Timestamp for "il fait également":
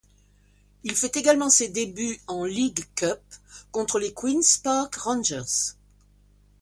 0.83-1.51